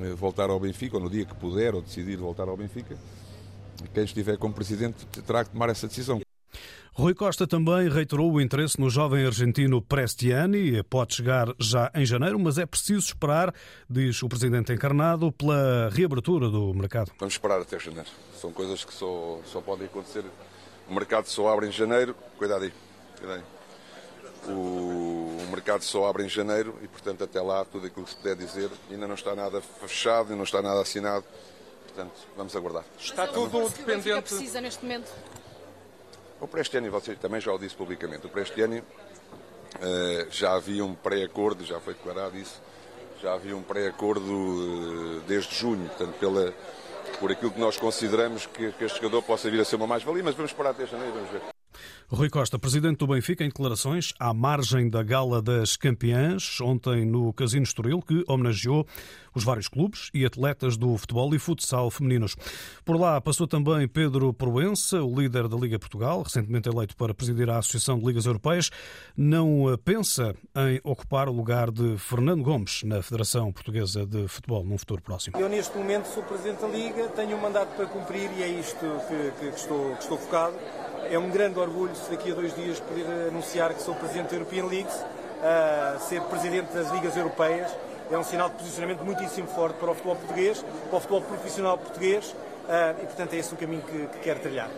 eh, 0.02 0.14
voltar 0.14 0.50
ao 0.50 0.61
Benfica, 0.61 0.99
ou 0.99 1.02
no 1.02 1.09
dia 1.09 1.25
que 1.25 1.35
puder 1.35 1.75
ou 1.75 1.81
decidir 1.81 2.17
voltar 2.19 2.49
ao 2.49 2.57
Benfica, 2.57 2.99
quem 3.95 4.05
estiver 4.05 4.37
como 4.37 4.52
presidente 4.52 5.07
terá 5.07 5.43
que 5.43 5.50
tomar 5.50 5.71
essa 5.71 5.87
decisão. 5.87 6.21
Rui 6.99 7.14
Costa 7.14 7.47
também 7.47 7.88
reiterou 7.88 8.33
o 8.33 8.40
interesse 8.40 8.81
no 8.81 8.90
jovem 8.90 9.25
argentino 9.25 9.81
Prestiani. 9.81 10.83
Pode 10.83 11.14
chegar 11.14 11.47
já 11.57 11.88
em 11.95 12.05
janeiro, 12.05 12.40
mas 12.40 12.59
é 12.59 12.67
preciso 12.67 13.07
esperar, 13.07 13.55
diz 13.88 14.21
o 14.21 14.28
presidente 14.28 14.73
encarnado, 14.73 15.31
pela 15.31 15.90
reabertura 15.90 16.49
do 16.49 16.75
mercado. 16.75 17.12
Vamos 17.17 17.35
esperar 17.35 17.61
até 17.61 17.78
janeiro. 17.78 18.09
São 18.40 18.50
coisas 18.50 18.85
que 18.85 18.93
só, 18.93 19.38
só 19.45 19.61
podem 19.61 19.87
acontecer. 19.87 20.25
O 20.90 20.93
mercado 20.93 21.26
só 21.26 21.52
abre 21.52 21.69
em 21.69 21.71
janeiro. 21.71 22.17
Cuidado 22.37 22.64
aí. 22.64 22.73
Cuidado 23.17 23.45
aí. 23.45 24.52
O, 24.52 25.38
o 25.40 25.49
mercado 25.52 25.83
só 25.83 26.05
abre 26.09 26.25
em 26.25 26.28
janeiro 26.28 26.76
e, 26.83 26.88
portanto, 26.88 27.23
até 27.23 27.40
lá, 27.40 27.64
tudo 27.64 27.87
aquilo 27.87 28.07
que 28.07 28.11
se 28.11 28.17
puder 28.17 28.35
dizer 28.35 28.71
ainda 28.90 29.07
não 29.07 29.14
está 29.14 29.37
nada 29.37 29.61
fechado, 29.61 30.35
não 30.35 30.43
está 30.43 30.61
nada 30.61 30.83
assinado. 30.83 31.25
Portanto, 31.87 32.26
vamos 32.37 32.57
aguardar. 32.57 32.85
Está 32.99 33.28
tudo 33.28 33.69
dependente. 33.69 34.21
precisa 34.23 34.61
neste 34.61 34.83
momento 34.83 35.12
o 36.40 36.47
Prestiani, 36.47 36.88
você 36.88 37.14
também 37.14 37.40
já 37.40 37.52
o 37.52 37.59
disse 37.59 37.75
publicamente, 37.75 38.26
o 38.26 38.30
Prestiani 38.30 38.80
uh, 38.80 40.30
já 40.30 40.54
havia 40.54 40.85
um 40.85 40.95
pré-acordo, 40.95 41.64
já 41.64 41.80
foi 41.80 41.95
declarado 41.95 42.37
isso, 42.37 42.61
já 43.21 43.35
havia 43.35 43.57
um 43.57 43.62
pré-acordo 43.62 44.33
uh, 44.33 45.21
desde 45.26 45.54
junho, 45.54 45.88
portanto, 45.88 46.14
pela, 46.18 46.54
por 47.18 47.33
aquilo 47.33 47.50
que 47.50 47.61
nós 47.61 47.76
consideramos 47.76 48.47
que, 48.47 48.73
que 48.73 48.85
este 48.85 48.97
jogador 48.99 49.23
possa 49.23 49.50
vir 49.50 49.61
a 49.61 49.64
ser 49.64 49.76
uma 49.76 49.87
mais-valia, 49.87 50.23
mas 50.23 50.35
vamos 50.35 50.50
esperar 50.50 50.71
até 50.71 50.87
janeiro, 50.87 51.12
vamos 51.12 51.30
ver. 51.30 51.57
Rui 52.11 52.30
Costa, 52.30 52.58
presidente 52.58 52.99
do 52.99 53.06
Benfica, 53.06 53.44
em 53.44 53.49
declarações 53.49 54.14
à 54.18 54.32
margem 54.32 54.88
da 54.88 55.02
Gala 55.02 55.42
das 55.42 55.76
Campeãs, 55.76 56.58
ontem 56.61 57.04
no 57.04 57.32
Casino 57.35 57.64
Estoril, 57.64 58.00
que 58.00 58.25
homenageou 58.26 58.87
os 59.35 59.44
vários 59.44 59.68
clubes 59.68 60.11
e 60.14 60.25
atletas 60.25 60.76
do 60.76 60.97
futebol 60.97 61.35
e 61.35 61.38
futsal 61.38 61.90
femininos. 61.90 62.35
Por 62.85 62.99
lá 62.99 63.20
passou 63.20 63.47
também 63.47 63.87
Pedro 63.87 64.32
Proença, 64.32 65.02
o 65.02 65.14
líder 65.20 65.49
da 65.49 65.56
Liga 65.56 65.78
Portugal, 65.78 66.23
recentemente 66.23 66.68
eleito 66.68 66.97
para 66.97 67.12
presidir 67.12 67.50
a 67.50 67.58
Associação 67.58 67.99
de 67.99 68.06
Ligas 68.06 68.25
Europeias, 68.25 68.70
não 69.16 69.78
pensa 69.85 70.35
em 70.56 70.80
ocupar 70.82 71.28
o 71.28 71.32
lugar 71.32 71.70
de 71.70 71.99
Fernando 71.99 72.42
Gomes 72.42 72.82
na 72.85 73.02
Federação 73.02 73.52
Portuguesa 73.52 74.06
de 74.06 74.26
Futebol 74.28 74.64
num 74.64 74.78
futuro 74.78 75.02
próximo. 75.02 75.37
Eu, 75.38 75.49
neste 75.49 75.76
momento, 75.76 76.06
sou 76.06 76.23
presidente 76.23 76.61
da 76.61 76.68
Liga, 76.68 77.08
tenho 77.08 77.37
um 77.37 77.40
mandato 77.40 77.75
para 77.76 77.87
cumprir 77.87 78.30
e 78.37 78.42
é 78.42 78.49
isto 78.49 78.78
que, 78.78 79.40
que, 79.40 79.56
estou, 79.56 79.94
que 79.94 80.02
estou 80.02 80.18
focado. 80.18 80.56
É 81.10 81.18
um 81.18 81.30
grande 81.30 81.58
orgulho 81.58 81.92
daqui 82.10 82.30
a 82.30 82.34
dois 82.34 82.54
dias 82.54 82.78
poder 82.80 83.06
anunciar 83.28 83.72
que 83.72 83.82
sou 83.82 83.94
presidente 83.94 84.28
da 84.28 84.36
European 84.36 84.66
Leagues, 84.66 84.94
uh, 84.94 85.98
ser 86.00 86.20
presidente 86.22 86.72
das 86.74 86.90
Ligas 86.90 87.16
Europeias. 87.16 87.70
É 88.10 88.18
um 88.18 88.24
sinal 88.24 88.50
de 88.50 88.56
posicionamento 88.56 89.02
muitíssimo 89.02 89.48
forte 89.48 89.76
para 89.78 89.90
o 89.90 89.94
futebol 89.94 90.16
português, 90.16 90.62
para 90.88 90.96
o 90.96 91.00
futebol 91.00 91.22
profissional 91.22 91.78
português 91.78 92.26
uh, 92.26 93.02
e, 93.02 93.06
portanto, 93.06 93.32
é 93.32 93.36
esse 93.38 93.54
o 93.54 93.56
caminho 93.56 93.82
que, 93.82 94.06
que 94.06 94.18
quero 94.18 94.40
trilhar. 94.40 94.77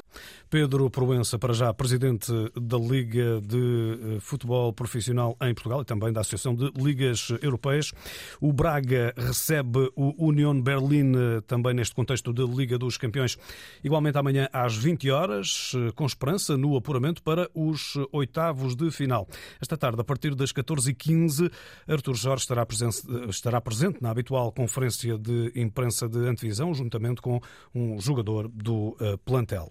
Pedro 0.50 0.90
Proença, 0.90 1.38
para 1.38 1.54
já 1.54 1.72
presidente 1.72 2.32
da 2.60 2.76
Liga 2.76 3.40
de 3.40 4.16
eh, 4.16 4.20
Futebol 4.20 4.72
Profissional 4.72 5.36
em 5.40 5.54
Portugal 5.54 5.82
e 5.82 5.84
também 5.84 6.12
da 6.12 6.22
Associação 6.22 6.56
de 6.56 6.72
Ligas 6.76 7.28
Europeias. 7.40 7.92
O 8.40 8.52
Braga 8.52 9.14
recebe 9.16 9.92
o 9.94 10.26
Union 10.26 10.60
Berlin 10.60 11.12
eh, 11.14 11.40
também 11.46 11.72
neste 11.72 11.94
contexto 11.94 12.32
de 12.32 12.44
Liga 12.44 12.76
dos 12.76 12.96
Campeões, 12.96 13.38
igualmente 13.84 14.18
amanhã 14.18 14.48
às 14.52 14.76
20 14.76 15.08
horas, 15.10 15.72
eh, 15.76 15.92
com 15.92 16.04
esperança 16.04 16.56
no 16.56 16.76
apuramento 16.76 17.22
para 17.22 17.48
os 17.54 17.96
oitavos 18.10 18.74
de 18.74 18.90
final. 18.90 19.28
Esta 19.60 19.76
tarde, 19.76 20.00
a 20.00 20.04
partir 20.04 20.34
das 20.34 20.52
14h15, 20.52 21.48
Artur 21.86 22.16
Jorge 22.16 22.42
estará 22.42 22.66
presente, 22.66 23.02
estará 23.28 23.60
presente 23.60 24.02
na 24.02 24.10
habitual 24.10 24.50
conferência 24.50 25.16
de 25.16 25.52
imprensa 25.54 26.08
de 26.08 26.18
antevisão, 26.26 26.74
juntamente 26.74 27.22
com 27.22 27.40
um 27.72 28.00
jogador 28.00 28.48
do 28.48 28.96
plantel. 29.24 29.70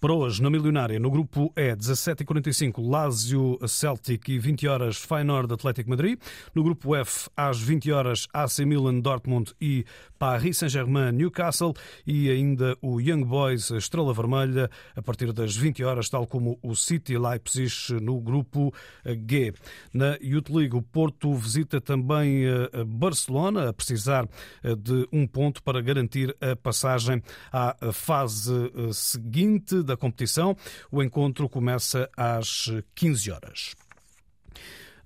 Para 0.00 0.14
hoje, 0.14 0.42
na 0.42 0.48
Milionária, 0.48 0.98
no 0.98 1.10
grupo 1.10 1.52
E, 1.54 1.76
17h45, 1.76 2.90
Lazio 2.90 3.58
Celtic 3.68 4.30
e 4.30 4.38
20 4.38 4.66
horas 4.66 4.96
Feyenoord 4.96 5.52
Atlético 5.52 5.90
Madrid. 5.90 6.18
No 6.54 6.62
grupo 6.62 6.96
F, 6.96 7.28
às 7.36 7.60
20 7.60 7.92
horas, 7.92 8.26
AC 8.32 8.60
Milan 8.60 9.00
Dortmund 9.00 9.52
e 9.60 9.84
Paris 10.18 10.56
Saint-Germain 10.56 11.12
Newcastle. 11.12 11.74
E 12.06 12.30
ainda 12.30 12.74
o 12.80 12.98
Young 12.98 13.26
Boys 13.26 13.70
Estrela 13.70 14.14
Vermelha, 14.14 14.70
a 14.96 15.02
partir 15.02 15.34
das 15.34 15.54
20 15.54 15.84
horas, 15.84 16.08
tal 16.08 16.26
como 16.26 16.58
o 16.62 16.74
City 16.74 17.18
Leipzig 17.18 17.92
no 18.00 18.22
grupo 18.22 18.72
G. 19.04 19.52
Na 19.92 20.16
Youth 20.22 20.48
League, 20.48 20.74
o 20.74 20.80
Porto 20.80 21.34
visita 21.34 21.78
também 21.78 22.46
eh, 22.46 22.84
Barcelona, 22.86 23.68
a 23.68 23.72
precisar 23.74 24.26
eh, 24.64 24.74
de 24.74 25.06
um 25.12 25.26
ponto 25.26 25.62
para 25.62 25.82
garantir 25.82 26.34
a 26.40 26.56
passagem 26.56 27.22
à 27.52 27.76
fase 27.92 28.72
eh, 28.74 28.92
seguinte 28.94 29.89
da 29.90 29.96
competição. 29.96 30.56
O 30.90 31.02
encontro 31.02 31.48
começa 31.48 32.08
às 32.16 32.70
15 32.94 33.30
horas. 33.30 33.74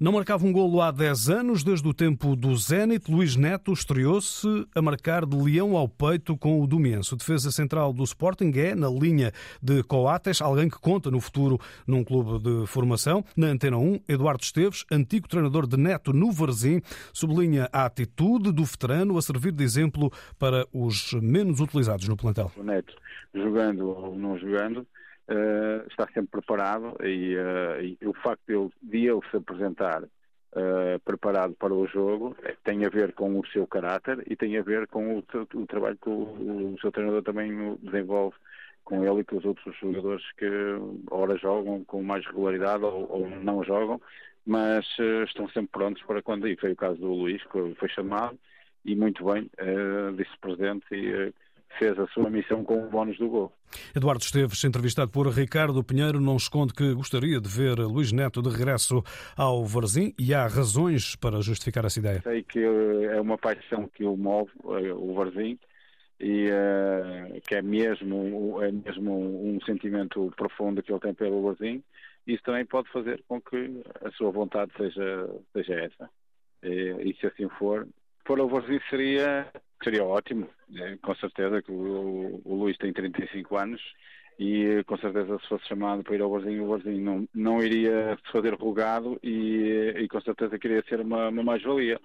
Não 0.05 0.11
marcava 0.11 0.45
um 0.45 0.53
golo 0.53 0.81
há 0.83 0.91
10 0.91 1.31
anos, 1.31 1.63
desde 1.63 1.87
o 1.87 1.95
tempo 1.95 2.35
do 2.35 2.55
Zenit. 2.57 3.11
Luís 3.11 3.37
Neto 3.37 3.73
estreou-se 3.73 4.67
a 4.75 4.83
marcar 4.83 5.25
de 5.25 5.37
leão 5.37 5.77
ao 5.77 5.89
peito 5.89 6.37
com 6.37 6.61
o 6.61 6.67
Domiense. 6.67 7.15
O 7.15 7.17
defesa 7.17 7.53
central 7.53 7.93
do 7.93 8.03
Sporting 8.03 8.53
é, 8.57 8.75
na 8.75 8.91
linha 8.91 9.33
de 9.63 9.83
Coates, 9.85 10.43
alguém 10.43 10.69
que 10.69 10.79
conta 10.79 11.11
no 11.11 11.21
futuro 11.21 11.61
num 11.87 12.03
clube 12.03 12.39
de 12.43 12.67
formação. 12.67 13.25
Na 13.37 13.47
Antena 13.47 13.79
1, 13.79 14.01
Eduardo 14.09 14.43
Esteves, 14.43 14.85
antigo 14.91 15.29
treinador 15.29 15.67
de 15.67 15.77
Neto 15.77 16.13
no 16.13 16.33
Varzim, 16.33 16.83
sublinha 17.13 17.69
a 17.73 17.85
atitude 17.85 18.51
do 18.51 18.65
veterano 18.65 19.17
a 19.17 19.23
servir 19.23 19.53
de 19.53 19.63
exemplo 19.63 20.13
para 20.39 20.67
os 20.73 21.13
menos 21.15 21.61
utilizados 21.61 22.09
no 22.09 22.17
plantel. 22.17 22.51
O 22.57 22.65
Neto, 22.65 22.95
jogando 23.35 23.89
ou 23.91 24.17
não 24.17 24.39
jogando, 24.39 24.87
uh, 25.29 25.87
está 25.89 26.07
sempre 26.09 26.31
preparado 26.31 26.97
e, 27.05 27.37
uh, 27.37 27.83
e, 27.83 28.07
o 28.07 28.15
facto 28.15 28.43
de 28.47 28.55
ele, 28.55 28.71
de 28.83 29.07
ele 29.09 29.21
se 29.31 29.37
apresentar 29.37 30.03
uh, 30.03 31.01
preparado 31.05 31.55
para 31.55 31.73
o 31.73 31.87
jogo 31.87 32.37
tem 32.63 32.85
a 32.85 32.89
ver 32.89 33.13
com 33.13 33.39
o 33.39 33.47
seu 33.49 33.67
caráter 33.67 34.23
e 34.27 34.37
tem 34.37 34.57
a 34.57 34.63
ver 34.63 34.87
com 34.87 35.19
o, 35.19 35.25
o 35.55 35.67
trabalho 35.67 35.99
que 36.01 36.09
o, 36.09 36.73
o, 36.75 36.77
seu 36.81 36.93
treinador 36.93 37.23
também 37.23 37.77
desenvolve 37.83 38.37
com 38.85 39.03
ele 39.05 39.21
e 39.21 39.25
com 39.25 39.37
os 39.37 39.45
outros 39.45 39.77
jogadores 39.79 40.25
que 40.37 40.47
ora 41.11 41.37
jogam 41.39 41.83
com 41.85 42.03
mais 42.03 42.25
regularidade 42.27 42.85
ou, 42.85 43.11
ou 43.11 43.31
não 43.31 43.65
jogam, 43.65 44.01
mas 44.47 44.87
estão 45.27 45.49
sempre 45.49 45.71
prontos 45.73 46.03
para 46.03 46.21
quando, 46.21 46.47
e 46.47 46.55
foi 46.57 46.73
o 46.73 46.77
caso 46.77 47.01
do 47.01 47.15
Luís, 47.15 47.43
que 47.45 47.75
foi 47.77 47.89
chamado, 47.89 48.39
e 48.85 48.95
muito 48.95 49.25
bem, 49.25 49.51
disse 50.19 50.39
presente 50.39 50.85
e 50.93 51.33
fez 51.79 51.99
a 51.99 52.07
sua 52.09 52.31
missão 52.31 52.65
com 52.65 52.85
o 52.85 52.91
bónus 52.91 53.19
do 53.19 53.29
gol. 53.29 53.53
Eduardo 53.95 54.23
Esteves, 54.23 54.63
entrevistado 54.65 55.11
por 55.11 55.27
Ricardo 55.29 55.83
Pinheiro, 55.83 56.21
não 56.21 56.37
esconde 56.37 56.73
que 56.73 56.95
gostaria 56.95 57.41
de 57.41 57.49
ver 57.49 57.79
Luís 57.79 58.13
Neto 58.13 58.43
de 58.43 58.49
regresso 58.49 59.03
ao 59.37 59.65
Varzim 59.65 60.15
e 60.19 60.33
há 60.33 60.47
razões 60.47 61.17
para 61.17 61.41
justificar 61.41 61.85
essa 61.85 61.99
ideia. 61.99 62.21
Sei 62.23 62.43
que 62.43 62.61
é 62.61 63.21
uma 63.21 63.39
paixão 63.39 63.89
que 63.89 64.05
o 64.05 64.17
move, 64.17 64.51
eh, 64.65 64.93
o 64.93 65.15
Varzim, 65.15 65.59
e 66.21 66.49
uh, 66.49 67.41
que 67.47 67.57
é 67.57 67.63
mesmo, 67.63 68.63
é 68.63 68.71
mesmo 68.71 69.13
um 69.47 69.61
sentimento 69.65 70.33
profundo 70.37 70.83
que 70.83 70.93
ele 70.93 71.01
tem 71.01 71.15
pelo 71.15 71.43
Varzim. 71.43 71.83
Isso 72.27 72.43
também 72.43 72.65
pode 72.65 72.89
fazer 72.91 73.23
com 73.29 73.41
que 73.41 73.83
a 74.03 74.11
sua 74.13 74.31
vontade 74.31 74.73
seja, 74.77 75.29
seja 75.53 75.75
essa. 75.75 76.11
E, 76.63 77.11
e 77.11 77.17
se 77.21 77.27
assim 77.27 77.49
for, 77.59 77.87
for 78.25 78.41
ao 78.41 78.49
Varzim 78.49 78.81
seria 78.89 79.51
Seria 79.85 80.03
ótimo, 80.03 80.49
é, 80.75 80.97
com 80.97 81.15
certeza 81.17 81.61
que 81.61 81.71
o, 81.71 82.41
o 82.43 82.55
Luís 82.55 82.79
tem 82.79 82.91
35 82.91 83.55
anos 83.55 83.83
e 84.39 84.83
com 84.87 84.97
certeza 84.99 85.39
se 85.39 85.49
fosse 85.49 85.67
chamado 85.69 86.03
para 86.03 86.15
ir 86.15 86.23
ao 86.23 86.31
Barzinho, 86.31 86.65
o 86.65 86.69
Barzinho 86.69 87.03
não, 87.03 87.29
não 87.35 87.63
iria 87.63 88.19
se 88.25 88.33
fazer 88.33 88.55
rogado 88.55 89.19
e, 89.23 89.95
e 89.97 90.09
com 90.09 90.21
certeza 90.21 90.59
queria 90.59 90.83
ser 90.89 91.01
uma, 91.01 91.29
uma 91.29 91.43
mais-valia. 91.43 92.01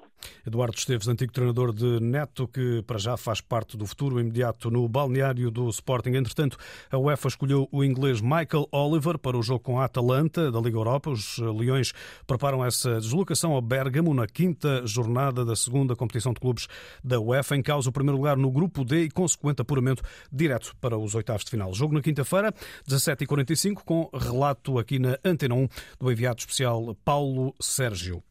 Eduardo 0.45 0.77
Esteves, 0.77 1.07
antigo 1.07 1.31
treinador 1.31 1.73
de 1.73 1.99
Neto, 1.99 2.47
que 2.47 2.83
para 2.83 2.97
já 2.97 3.17
faz 3.17 3.41
parte 3.41 3.77
do 3.77 3.85
futuro 3.85 4.19
imediato 4.19 4.69
no 4.69 4.87
balneário 4.87 5.49
do 5.49 5.69
Sporting. 5.69 6.11
Entretanto, 6.11 6.57
a 6.91 6.97
UEFA 6.97 7.29
escolheu 7.29 7.67
o 7.71 7.83
inglês 7.83 8.21
Michael 8.21 8.67
Oliver 8.71 9.17
para 9.17 9.37
o 9.37 9.41
jogo 9.41 9.61
com 9.61 9.79
a 9.79 9.85
Atalanta 9.85 10.51
da 10.51 10.59
Liga 10.59 10.77
Europa. 10.77 11.09
Os 11.09 11.37
Leões 11.39 11.93
preparam 12.27 12.63
essa 12.63 12.99
deslocação 12.99 13.53
ao 13.53 13.61
Bergamo 13.61 14.13
na 14.13 14.27
quinta 14.27 14.85
jornada 14.85 15.43
da 15.43 15.55
segunda 15.55 15.95
competição 15.95 16.33
de 16.33 16.39
clubes 16.39 16.67
da 17.03 17.19
UEFA, 17.19 17.55
em 17.55 17.61
causa 17.61 17.89
o 17.89 17.93
primeiro 17.93 18.17
lugar 18.17 18.37
no 18.37 18.51
grupo 18.51 18.83
D 18.83 19.03
e 19.03 19.09
consequente 19.09 19.61
apuramento 19.61 20.03
direto 20.31 20.75
para 20.79 20.97
os 20.97 21.15
oitavos 21.15 21.43
de 21.43 21.51
final. 21.51 21.73
Jogo 21.73 21.93
na 21.93 22.01
quinta 22.01 22.18
quinta-feira, 22.19 22.53
17h45, 22.87 23.81
com 23.85 24.09
relato 24.13 24.77
aqui 24.77 24.99
na 24.99 25.17
Antena 25.23 25.55
1 25.55 25.67
do 25.99 26.11
enviado 26.11 26.39
especial 26.39 26.95
Paulo 27.05 27.55
Sérgio. 27.59 28.21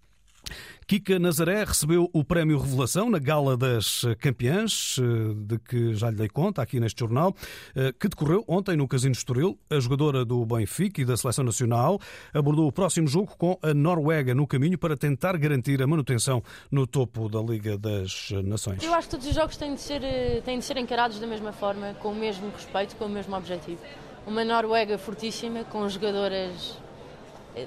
Kika 0.88 1.18
Nazaré 1.18 1.64
recebeu 1.64 2.08
o 2.14 2.24
Prémio 2.24 2.58
Revelação 2.58 3.10
na 3.10 3.18
Gala 3.18 3.58
das 3.58 4.06
Campeãs, 4.20 4.96
eh, 4.98 5.34
de 5.36 5.58
que 5.58 5.92
já 5.92 6.08
lhe 6.08 6.16
dei 6.16 6.30
conta 6.30 6.62
aqui 6.62 6.80
neste 6.80 7.00
jornal, 7.00 7.34
eh, 7.76 7.92
que 7.92 8.08
decorreu 8.08 8.42
ontem 8.48 8.74
no 8.74 8.88
Casino 8.88 9.12
Estoril. 9.12 9.58
A 9.68 9.78
jogadora 9.80 10.24
do 10.24 10.46
Benfica 10.46 11.02
e 11.02 11.04
da 11.04 11.14
Seleção 11.14 11.44
Nacional 11.44 12.00
abordou 12.32 12.66
o 12.66 12.72
próximo 12.72 13.06
jogo 13.06 13.36
com 13.36 13.58
a 13.60 13.74
Noruega 13.74 14.34
no 14.34 14.46
caminho 14.46 14.78
para 14.78 14.96
tentar 14.96 15.36
garantir 15.36 15.82
a 15.82 15.86
manutenção 15.86 16.42
no 16.70 16.86
topo 16.86 17.28
da 17.28 17.42
Liga 17.42 17.76
das 17.76 18.30
Nações. 18.42 18.82
Eu 18.82 18.94
acho 18.94 19.08
que 19.08 19.10
todos 19.10 19.26
os 19.26 19.34
jogos 19.34 19.58
têm 19.58 19.74
de 19.74 19.82
ser, 19.82 20.02
eh, 20.02 20.40
têm 20.42 20.58
de 20.58 20.64
ser 20.64 20.78
encarados 20.78 21.20
da 21.20 21.26
mesma 21.26 21.52
forma, 21.52 21.92
com 22.00 22.12
o 22.12 22.16
mesmo 22.16 22.48
respeito, 22.48 22.96
com 22.96 23.04
o 23.04 23.10
mesmo 23.10 23.36
objetivo. 23.36 23.82
Uma 24.26 24.42
Noruega 24.42 24.96
fortíssima, 24.96 25.64
com 25.64 25.86
jogadoras 25.86 26.87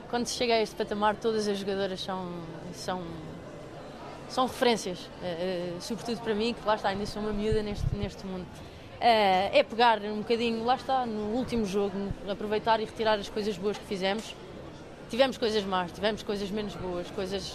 quando 0.09 0.25
se 0.27 0.35
chega 0.35 0.53
a 0.53 0.61
este 0.61 0.75
patamar, 0.75 1.15
todas 1.15 1.47
as 1.47 1.57
jogadoras 1.57 2.01
são, 2.01 2.31
são, 2.73 3.03
são 4.29 4.47
referências, 4.47 4.99
uh, 4.99 5.81
sobretudo 5.81 6.21
para 6.21 6.33
mim, 6.33 6.53
que 6.53 6.65
lá 6.65 6.75
está, 6.75 6.89
ainda 6.89 7.05
sou 7.05 7.21
uma 7.21 7.33
miúda 7.33 7.61
neste, 7.61 7.95
neste 7.95 8.25
mundo. 8.25 8.45
Uh, 9.01 9.49
é 9.51 9.63
pegar 9.63 9.99
um 10.01 10.19
bocadinho, 10.19 10.63
lá 10.63 10.75
está, 10.75 11.05
no 11.05 11.35
último 11.35 11.65
jogo, 11.65 11.95
aproveitar 12.29 12.79
e 12.79 12.85
retirar 12.85 13.17
as 13.19 13.29
coisas 13.29 13.57
boas 13.57 13.77
que 13.77 13.85
fizemos. 13.85 14.35
Tivemos 15.09 15.37
coisas 15.37 15.63
más, 15.63 15.91
tivemos 15.91 16.23
coisas 16.23 16.49
menos 16.51 16.75
boas, 16.75 17.09
coisas 17.11 17.51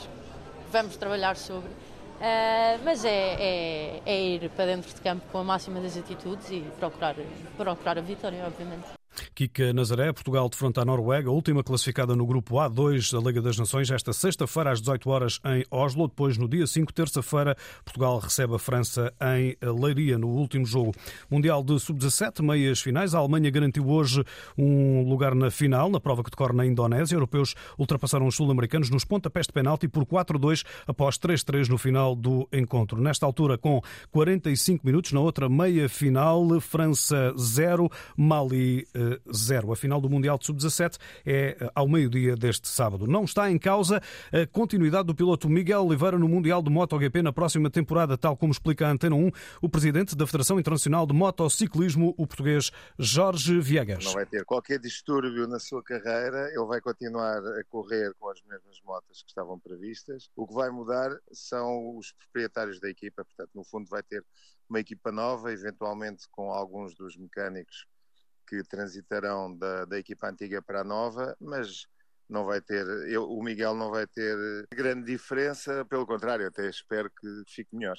que 0.67 0.73
vamos 0.73 0.97
trabalhar 0.97 1.37
sobre. 1.37 1.69
Uh, 1.69 2.81
mas 2.83 3.05
é, 3.05 3.37
é, 3.39 4.03
é, 4.07 4.21
ir 4.23 4.51
para 4.51 4.67
dentro 4.67 4.93
de 4.95 5.01
campo 5.03 5.23
com 5.31 5.39
a 5.39 5.45
máxima 5.45 5.81
das 5.81 5.97
atitudes 5.97 6.51
e 6.51 6.61
procurar, 6.79 7.15
procurar 7.57 7.99
a 7.99 8.01
vitória, 8.01 8.43
obviamente. 8.47 8.97
Kika 9.37 9.71
Nazaré, 9.75 10.11
Portugal 10.15 10.49
defronta 10.49 10.81
a 10.81 10.85
Noruega, 10.87 11.31
última 11.31 11.63
classificada 11.63 12.17
no 12.17 12.25
grupo 12.25 12.55
A2 12.55 13.13
da 13.13 13.19
Liga 13.19 13.43
das 13.43 13.59
Nações, 13.59 13.91
esta 13.91 14.11
sexta-feira 14.11 14.73
às 14.73 14.81
18 14.81 15.11
horas 15.11 15.41
em 15.45 15.63
Oslo. 15.71 16.09
Depois, 16.09 16.39
no 16.39 16.49
dia 16.49 16.67
5, 16.67 16.91
terça-feira, 16.91 17.55
Portugal 17.85 18.19
recebe 18.19 18.55
a 18.55 18.59
França 18.59 19.13
em 19.37 19.55
Leiria, 19.63 20.17
no 20.17 20.29
último 20.29 20.65
jogo. 20.65 20.95
Mundial 21.31 21.63
de 21.63 21.79
Sub-17, 21.79 22.43
meias 22.43 22.81
finais. 22.81 23.15
A 23.15 23.19
Alemanha 23.19 23.51
garantiu 23.51 23.87
hoje 23.87 24.25
um 24.57 25.07
lugar 25.07 25.35
na 25.35 25.51
final, 25.51 25.91
na 25.91 26.01
prova 26.01 26.25
que 26.25 26.31
decorre 26.31 26.55
na 26.55 26.65
Indonésia. 26.65 27.15
Europeus 27.15 27.55
ultrapassaram 27.77 28.27
os 28.27 28.37
sul-americanos 28.37 28.89
nos 28.89 29.05
pontapés 29.05 29.47
de 29.47 29.53
penalti 29.53 29.87
por 29.87 30.07
4-2 30.07 30.65
após 30.87 31.19
3-3 31.19 31.69
no 31.69 31.77
final 31.77 32.17
do 32.17 32.49
encontro. 32.51 33.03
Nesta 33.03 33.27
altura, 33.27 33.59
com 33.59 33.83
45 34.13 34.87
minutos, 34.87 35.13
na 35.13 35.21
outra 35.21 35.47
meia 35.47 35.91
final, 35.91 36.59
França 36.59 37.35
0, 37.37 37.91
Mali 38.17 38.87
0. 39.35 39.69
Eh, 39.69 39.73
a 39.73 39.77
final 39.77 40.01
do 40.01 40.09
Mundial 40.09 40.39
de 40.39 40.47
Sub-17 40.47 40.99
é 41.25 41.57
eh, 41.61 41.71
ao 41.75 41.89
meio-dia 41.89 42.35
deste 42.35 42.69
sábado. 42.69 43.07
Não 43.07 43.25
está 43.25 43.51
em 43.51 43.59
causa 43.59 44.01
a 44.33 44.47
continuidade 44.47 45.07
do 45.07 45.15
piloto 45.15 45.49
Miguel 45.49 45.85
Oliveira 45.85 46.19
no 46.19 46.29
Mundial 46.29 46.63
de 46.63 46.71
MotoGP 46.71 47.23
na 47.23 47.33
próxima 47.33 47.71
temporada, 47.71 48.17
tal 48.17 48.37
como 48.37 48.53
explica 48.53 48.87
a 48.87 48.91
Antena 48.91 49.17
1 49.17 49.31
o 49.61 49.69
presidente 49.69 50.17
da 50.17 50.27
Federação 50.27 50.59
Internacional 50.59 51.07
de 51.07 51.15
Motociclismo, 51.15 52.15
o 52.17 52.27
português 52.27 52.71
Jorge 52.99 53.61
Viegas. 53.61 54.05
Não 54.05 54.13
vai 54.13 54.27
ter 54.27 54.45
qualquer 54.45 54.79
distúrbio 54.79 55.47
na 55.47 55.59
sua 55.59 55.83
carreira, 55.83 56.51
ele 56.51 56.67
vai 56.67 56.81
continuar 56.81 57.39
a 57.39 57.65
correr 57.65 58.13
com 58.19 58.29
as 58.29 58.41
mesmas 58.43 58.81
motas 58.85 59.23
que 59.23 59.29
estavam 59.29 59.59
previstas. 59.59 60.31
O 60.37 60.47
que 60.47 60.55
vai 60.55 60.71
mudar 60.71 61.11
são 61.33 61.97
os 61.97 62.13
proprietários 62.13 62.81
da 62.81 62.89
equipa, 62.89 63.25
portanto, 63.25 63.51
no 63.55 63.65
fundo, 63.65 63.89
vai 63.89 64.03
ter 64.03 64.25
uma 64.69 64.81
equipa 64.81 65.13
nova, 65.13 65.53
eventualmente 65.53 66.29
com 66.31 66.53
alguns 66.53 66.95
dos 66.95 67.17
mecânicos 67.17 67.87
que 68.47 68.63
transitarão 68.63 69.57
da, 69.57 69.85
da 69.85 69.99
equipa 69.99 70.29
antiga 70.29 70.63
para 70.63 70.81
a 70.81 70.85
nova, 70.85 71.37
mas 71.41 71.87
não 72.29 72.45
vai 72.45 72.61
ter, 72.61 72.85
eu, 73.09 73.29
o 73.29 73.43
Miguel 73.43 73.75
não 73.75 73.91
vai 73.91 74.07
ter 74.07 74.37
grande 74.73 75.07
diferença, 75.07 75.85
pelo 75.85 76.07
contrário, 76.07 76.47
até 76.47 76.69
espero 76.69 77.11
que 77.11 77.43
fique 77.47 77.75
melhor. 77.75 77.97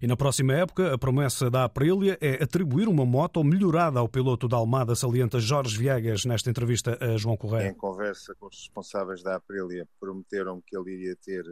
E 0.00 0.06
na 0.06 0.16
próxima 0.16 0.54
época, 0.54 0.94
a 0.94 0.98
promessa 0.98 1.50
da 1.50 1.64
Aprilia 1.64 2.16
é 2.20 2.42
atribuir 2.42 2.88
uma 2.88 3.04
moto 3.04 3.42
melhorada 3.44 4.00
ao 4.00 4.08
piloto 4.08 4.48
da 4.48 4.56
Almada, 4.56 4.94
salienta 4.94 5.38
Jorge 5.38 5.76
Viegas 5.76 6.24
nesta 6.24 6.48
entrevista 6.48 6.96
a 7.00 7.16
João 7.16 7.36
Correia. 7.36 7.68
Em 7.68 7.74
conversa 7.74 8.34
com 8.36 8.46
os 8.46 8.56
responsáveis 8.56 9.22
da 9.22 9.36
Aprilia, 9.36 9.86
prometeram 10.00 10.62
que 10.66 10.76
ele 10.76 10.92
iria 10.92 11.16
ter 11.16 11.44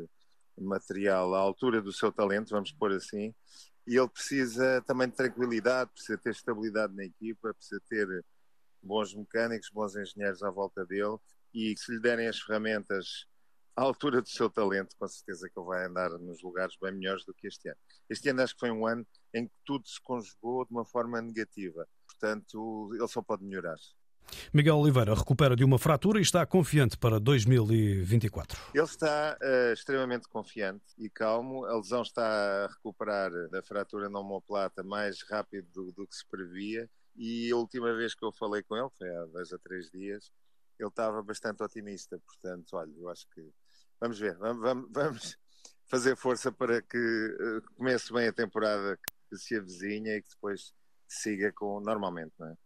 material 0.58 1.34
à 1.34 1.38
altura 1.38 1.82
do 1.82 1.92
seu 1.92 2.10
talento, 2.12 2.50
vamos 2.50 2.72
pôr 2.72 2.92
assim, 2.92 3.34
e 3.86 3.96
ele 3.96 4.08
precisa 4.08 4.82
também 4.86 5.08
de 5.08 5.14
tranquilidade, 5.14 5.90
precisa 5.92 6.18
ter 6.18 6.30
estabilidade 6.30 6.94
na 6.94 7.04
equipa, 7.04 7.52
precisa 7.52 7.80
ter 7.88 8.24
bons 8.82 9.14
mecânicos, 9.14 9.70
bons 9.70 9.96
engenheiros 9.96 10.42
à 10.42 10.50
volta 10.50 10.84
dele 10.84 11.16
e 11.52 11.74
se 11.76 11.92
lhe 11.92 12.00
derem 12.00 12.28
as 12.28 12.40
ferramentas 12.40 13.26
à 13.76 13.82
altura 13.82 14.22
do 14.22 14.28
seu 14.28 14.48
talento, 14.48 14.94
com 14.96 15.08
certeza 15.08 15.48
que 15.48 15.58
ele 15.58 15.66
vai 15.66 15.84
andar 15.84 16.10
nos 16.10 16.42
lugares 16.42 16.76
bem 16.80 16.92
melhores 16.92 17.24
do 17.24 17.34
que 17.34 17.46
este 17.46 17.68
ano. 17.68 17.78
Este 18.08 18.28
ano 18.28 18.42
acho 18.42 18.54
que 18.54 18.60
foi 18.60 18.70
um 18.70 18.86
ano 18.86 19.06
em 19.32 19.46
que 19.46 19.54
tudo 19.64 19.86
se 19.86 20.00
conjugou 20.00 20.64
de 20.64 20.72
uma 20.72 20.84
forma 20.84 21.20
negativa, 21.20 21.86
portanto 22.06 22.90
ele 22.94 23.08
só 23.08 23.20
pode 23.20 23.44
melhorar. 23.44 23.76
Miguel 24.52 24.78
Oliveira 24.78 25.14
recupera 25.14 25.56
de 25.56 25.64
uma 25.64 25.78
fratura 25.78 26.18
e 26.18 26.22
está 26.22 26.44
confiante 26.46 26.96
para 26.96 27.18
2024. 27.18 28.58
Ele 28.74 28.84
está 28.84 29.36
uh, 29.40 29.72
extremamente 29.72 30.28
confiante 30.28 30.84
e 30.98 31.08
calmo. 31.08 31.64
A 31.64 31.76
lesão 31.76 32.02
está 32.02 32.24
a 32.64 32.66
recuperar 32.68 33.30
da 33.50 33.62
fratura 33.62 34.08
na 34.08 34.20
omoplata 34.20 34.82
mais 34.82 35.22
rápido 35.22 35.68
do, 35.72 35.92
do, 35.92 36.06
que 36.06 36.14
se 36.14 36.26
previa. 36.26 36.88
E 37.16 37.50
a 37.50 37.56
última 37.56 37.92
vez 37.94 38.14
que 38.14 38.24
eu 38.24 38.32
falei 38.32 38.62
com 38.62 38.76
ele, 38.76 38.88
foi 38.98 39.08
há 39.08 39.26
dois 39.26 39.52
a 39.52 39.58
três 39.58 39.90
dias, 39.90 40.30
ele 40.78 40.88
estava 40.88 41.22
bastante 41.22 41.62
otimista. 41.62 42.18
Portanto, 42.26 42.76
olha, 42.76 42.92
eu 42.96 43.08
acho 43.08 43.26
que 43.34 43.48
vamos 44.00 44.18
ver, 44.18 44.36
vamos, 44.36 44.88
vamos 44.90 45.38
fazer 45.86 46.16
força 46.16 46.50
para 46.50 46.82
que 46.82 46.98
uh, 46.98 47.62
comece 47.76 48.12
bem 48.12 48.28
a 48.28 48.32
temporada 48.32 48.98
que 49.28 49.36
se 49.36 49.56
avizinha 49.56 50.16
e 50.16 50.22
que 50.22 50.30
depois 50.30 50.72
siga 51.06 51.52
com 51.52 51.80
normalmente, 51.80 52.32
não 52.38 52.48
é? 52.48 52.56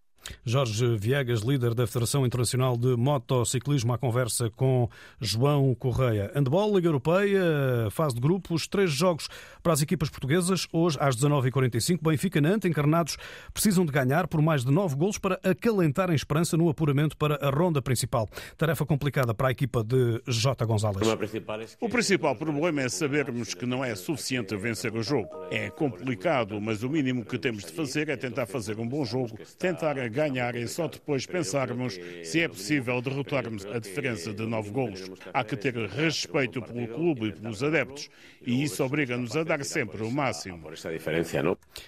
Jorge 0.44 0.97
Viegas, 0.97 1.40
líder 1.40 1.75
da 1.75 1.87
Federação 1.87 2.26
Internacional 2.26 2.76
de 2.76 2.97
Motociclismo, 2.97 3.92
à 3.92 3.99
conversa 3.99 4.50
com 4.50 4.88
João 5.20 5.75
Correia. 5.75 6.30
Handball, 6.35 6.75
Liga 6.75 6.88
Europeia, 6.88 7.42
fase 7.90 8.14
de 8.14 8.20
grupos, 8.20 8.66
três 8.66 8.90
jogos 8.90 9.28
para 9.62 9.73
as 9.73 9.82
equipas 9.82 10.08
portuguesas. 10.08 10.68
Hoje, 10.73 10.97
às 11.00 11.16
19h45, 11.16 11.99
Benfica 12.02 12.40
Nantes, 12.40 12.70
encarnados, 12.70 13.16
precisam 13.52 13.85
de 13.85 13.92
ganhar 13.92 14.28
por 14.28 14.42
mais 14.42 14.64
de 14.64 14.70
nove 14.70 14.94
golos 14.96 15.18
para 15.18 15.40
acalentarem 15.42 16.14
esperança 16.14 16.57
no 16.57 16.68
apuramento 16.68 17.16
para 17.16 17.37
a 17.44 17.50
ronda 17.50 17.83
principal. 17.83 18.29
Tarefa 18.57 18.85
complicada 18.87 19.35
para 19.35 19.48
a 19.48 19.50
equipa 19.50 19.83
de 19.83 20.22
J. 20.26 20.64
Gonzalez. 20.64 21.07
O 21.81 21.88
principal 21.88 22.37
problema 22.37 22.83
é 22.83 22.88
sabermos 22.88 23.55
que 23.55 23.66
não 23.66 23.85
é 23.85 23.94
suficiente 23.94 24.57
vencer 24.57 24.94
o 24.94 25.03
jogo. 25.03 25.29
É 25.50 25.70
complicado, 25.70 26.61
mas 26.61 26.83
o 26.83 26.88
mínimo 26.88 27.24
que 27.24 27.38
temos 27.38 27.64
de 27.64 27.72
fazer 27.72 28.09
é 28.09 28.16
tentar 28.16 28.46
fazer 28.46 28.79
um 28.79 28.87
bom 28.87 29.05
jogo, 29.05 29.38
tentar 29.59 29.94
ganhar 30.09 30.17
e 30.57 30.66
só 30.66 30.88
depois 30.88 31.26
pensarmos 31.26 31.98
se 32.24 32.40
é 32.40 32.48
possível 32.48 33.00
derrotarmos 33.00 33.64
a 33.66 33.78
diferença 33.78 34.33
de 34.33 34.44
nove 34.44 34.70
golos. 34.70 35.09
Há 35.33 35.44
que 35.44 35.57
ter 35.57 35.74
respeito 35.88 36.61
pelo 36.61 36.88
clube 36.88 37.28
e 37.28 37.33
pelos 37.33 37.62
adeptos 37.62 38.11
e 38.44 38.62
isso 38.64 38.83
obriga-nos 38.85 39.37
a 39.37 39.44
dar 39.44 39.64
sempre 39.64 40.02
o 40.02 40.11
máximo. 40.11 40.70